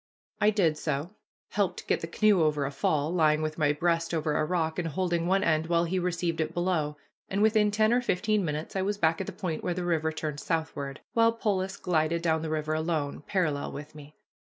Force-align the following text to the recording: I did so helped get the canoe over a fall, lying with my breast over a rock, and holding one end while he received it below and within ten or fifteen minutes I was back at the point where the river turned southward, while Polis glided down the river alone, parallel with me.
I 0.39 0.49
did 0.49 0.79
so 0.79 1.11
helped 1.49 1.85
get 1.85 2.01
the 2.01 2.07
canoe 2.07 2.41
over 2.41 2.65
a 2.65 2.71
fall, 2.71 3.13
lying 3.13 3.43
with 3.43 3.59
my 3.59 3.71
breast 3.71 4.15
over 4.15 4.33
a 4.35 4.43
rock, 4.43 4.79
and 4.79 4.87
holding 4.87 5.27
one 5.27 5.43
end 5.43 5.67
while 5.67 5.83
he 5.83 5.99
received 5.99 6.41
it 6.41 6.55
below 6.55 6.97
and 7.29 7.43
within 7.43 7.69
ten 7.69 7.93
or 7.93 8.01
fifteen 8.01 8.43
minutes 8.43 8.75
I 8.75 8.81
was 8.81 8.97
back 8.97 9.21
at 9.21 9.27
the 9.27 9.31
point 9.31 9.63
where 9.63 9.75
the 9.75 9.85
river 9.85 10.11
turned 10.11 10.39
southward, 10.39 11.01
while 11.13 11.31
Polis 11.31 11.77
glided 11.77 12.23
down 12.23 12.41
the 12.41 12.49
river 12.49 12.73
alone, 12.73 13.21
parallel 13.27 13.73
with 13.73 13.93
me. 13.93 14.15